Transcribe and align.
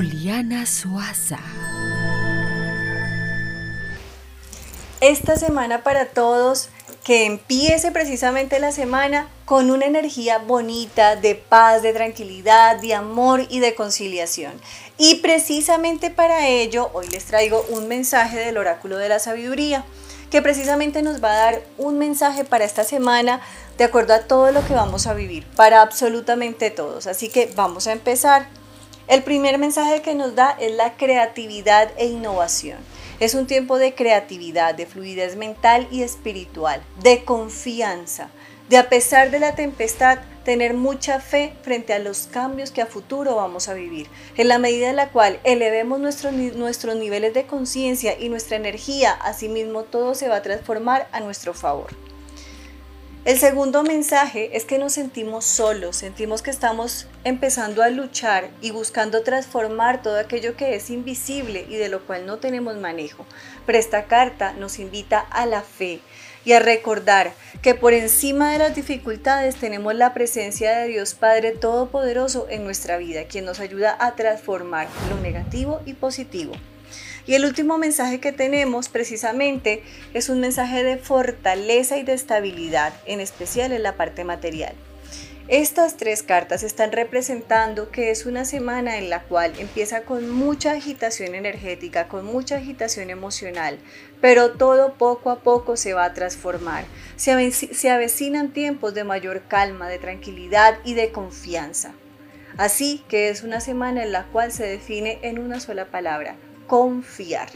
Juliana 0.00 0.64
Suaza. 0.64 1.36
Esta 5.02 5.36
semana 5.36 5.82
para 5.82 6.06
todos, 6.06 6.70
que 7.04 7.26
empiece 7.26 7.92
precisamente 7.92 8.60
la 8.60 8.72
semana 8.72 9.28
con 9.44 9.70
una 9.70 9.84
energía 9.84 10.38
bonita, 10.38 11.16
de 11.16 11.34
paz, 11.34 11.82
de 11.82 11.92
tranquilidad, 11.92 12.80
de 12.80 12.94
amor 12.94 13.46
y 13.50 13.58
de 13.58 13.74
conciliación. 13.74 14.54
Y 14.96 15.16
precisamente 15.16 16.08
para 16.08 16.48
ello, 16.48 16.90
hoy 16.94 17.06
les 17.08 17.26
traigo 17.26 17.62
un 17.68 17.86
mensaje 17.86 18.38
del 18.38 18.56
oráculo 18.56 18.96
de 18.96 19.10
la 19.10 19.18
sabiduría 19.18 19.84
que 20.30 20.40
precisamente 20.40 21.02
nos 21.02 21.22
va 21.22 21.32
a 21.32 21.44
dar 21.44 21.62
un 21.76 21.98
mensaje 21.98 22.46
para 22.46 22.64
esta 22.64 22.84
semana 22.84 23.42
de 23.76 23.84
acuerdo 23.84 24.14
a 24.14 24.20
todo 24.20 24.50
lo 24.50 24.66
que 24.66 24.72
vamos 24.72 25.06
a 25.06 25.12
vivir, 25.12 25.44
para 25.56 25.82
absolutamente 25.82 26.70
todos. 26.70 27.06
Así 27.06 27.28
que 27.28 27.52
vamos 27.54 27.86
a 27.86 27.92
empezar. 27.92 28.59
El 29.08 29.22
primer 29.22 29.58
mensaje 29.58 30.02
que 30.02 30.14
nos 30.14 30.34
da 30.34 30.56
es 30.60 30.72
la 30.72 30.96
creatividad 30.96 31.90
e 31.96 32.06
innovación. 32.06 32.78
Es 33.18 33.34
un 33.34 33.46
tiempo 33.46 33.78
de 33.78 33.94
creatividad, 33.94 34.74
de 34.74 34.86
fluidez 34.86 35.36
mental 35.36 35.88
y 35.90 36.02
espiritual, 36.02 36.82
de 37.02 37.24
confianza, 37.24 38.30
de 38.68 38.78
a 38.78 38.88
pesar 38.88 39.30
de 39.30 39.40
la 39.40 39.54
tempestad, 39.54 40.20
tener 40.44 40.74
mucha 40.74 41.20
fe 41.20 41.52
frente 41.62 41.92
a 41.92 41.98
los 41.98 42.28
cambios 42.28 42.70
que 42.70 42.82
a 42.82 42.86
futuro 42.86 43.34
vamos 43.34 43.68
a 43.68 43.74
vivir, 43.74 44.06
en 44.36 44.48
la 44.48 44.58
medida 44.58 44.88
en 44.88 44.96
la 44.96 45.10
cual 45.10 45.40
elevemos 45.44 46.00
nuestros, 46.00 46.32
nuestros 46.32 46.96
niveles 46.96 47.34
de 47.34 47.46
conciencia 47.46 48.18
y 48.18 48.28
nuestra 48.28 48.56
energía, 48.56 49.12
asimismo 49.12 49.82
todo 49.82 50.14
se 50.14 50.28
va 50.28 50.36
a 50.36 50.42
transformar 50.42 51.08
a 51.12 51.20
nuestro 51.20 51.52
favor. 51.52 51.90
El 53.26 53.38
segundo 53.38 53.82
mensaje 53.82 54.56
es 54.56 54.64
que 54.64 54.78
nos 54.78 54.94
sentimos 54.94 55.44
solos, 55.44 55.96
sentimos 55.96 56.40
que 56.40 56.50
estamos 56.50 57.06
empezando 57.22 57.82
a 57.82 57.90
luchar 57.90 58.48
y 58.62 58.70
buscando 58.70 59.22
transformar 59.22 60.00
todo 60.00 60.18
aquello 60.18 60.56
que 60.56 60.74
es 60.74 60.88
invisible 60.88 61.66
y 61.68 61.76
de 61.76 61.90
lo 61.90 62.06
cual 62.06 62.24
no 62.24 62.38
tenemos 62.38 62.76
manejo. 62.76 63.26
Pero 63.66 63.78
esta 63.78 64.04
carta 64.06 64.54
nos 64.54 64.78
invita 64.78 65.20
a 65.20 65.44
la 65.44 65.60
fe 65.60 66.00
y 66.46 66.52
a 66.54 66.60
recordar 66.60 67.34
que 67.60 67.74
por 67.74 67.92
encima 67.92 68.52
de 68.52 68.58
las 68.58 68.74
dificultades 68.74 69.56
tenemos 69.56 69.94
la 69.94 70.14
presencia 70.14 70.78
de 70.78 70.88
Dios 70.88 71.12
Padre 71.12 71.52
Todopoderoso 71.52 72.46
en 72.48 72.64
nuestra 72.64 72.96
vida, 72.96 73.24
quien 73.24 73.44
nos 73.44 73.60
ayuda 73.60 73.98
a 74.00 74.16
transformar 74.16 74.88
lo 75.10 75.20
negativo 75.20 75.82
y 75.84 75.92
positivo. 75.92 76.54
Y 77.26 77.34
el 77.34 77.44
último 77.44 77.78
mensaje 77.78 78.20
que 78.20 78.32
tenemos 78.32 78.88
precisamente 78.88 79.82
es 80.14 80.28
un 80.28 80.40
mensaje 80.40 80.82
de 80.82 80.96
fortaleza 80.96 81.98
y 81.98 82.02
de 82.02 82.14
estabilidad, 82.14 82.92
en 83.06 83.20
especial 83.20 83.72
en 83.72 83.82
la 83.82 83.96
parte 83.96 84.24
material. 84.24 84.74
Estas 85.50 85.96
tres 85.96 86.22
cartas 86.22 86.62
están 86.62 86.92
representando 86.92 87.90
que 87.90 88.12
es 88.12 88.24
una 88.24 88.44
semana 88.44 88.98
en 88.98 89.10
la 89.10 89.24
cual 89.24 89.52
empieza 89.58 90.02
con 90.02 90.30
mucha 90.30 90.70
agitación 90.70 91.34
energética, 91.34 92.06
con 92.06 92.24
mucha 92.24 92.58
agitación 92.58 93.10
emocional, 93.10 93.80
pero 94.20 94.52
todo 94.52 94.94
poco 94.94 95.28
a 95.28 95.40
poco 95.40 95.76
se 95.76 95.92
va 95.92 96.04
a 96.04 96.14
transformar. 96.14 96.84
Se, 97.16 97.90
avecinan 97.90 98.52
tiempos 98.52 98.94
de 98.94 99.02
mayor 99.02 99.42
calma, 99.48 99.88
de 99.88 99.98
tranquilidad 99.98 100.78
y 100.84 100.94
de 100.94 101.10
confianza. 101.10 101.94
Así 102.56 103.02
que 103.08 103.28
es 103.28 103.42
una 103.42 103.58
semana 103.60 104.04
en 104.04 104.12
la 104.12 104.26
cual 104.26 104.52
se 104.52 104.68
define 104.68 105.18
en 105.22 105.40
una 105.40 105.58
sola 105.58 105.86
palabra, 105.86 106.36
confiar. 106.70 107.50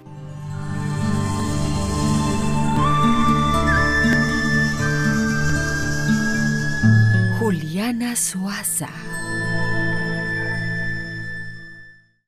Juliana 7.80 8.14
Suaza. 8.14 9.29